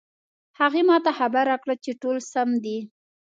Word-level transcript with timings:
هغې 0.59 0.81
ما 0.89 0.97
ته 1.05 1.11
خبر 1.19 1.43
راکړ 1.51 1.69
چې 1.85 1.91
ټول 2.01 2.17
سم 2.31 2.49
دي 2.63 2.77